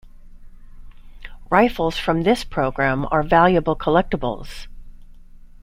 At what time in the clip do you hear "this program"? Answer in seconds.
2.23-3.05